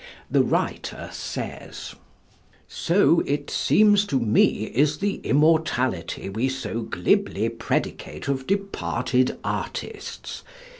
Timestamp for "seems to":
3.51-4.19